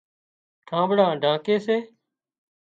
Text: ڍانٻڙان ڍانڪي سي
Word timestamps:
ڍانٻڙان 0.67 1.13
ڍانڪي 1.23 1.55
سي 1.65 1.77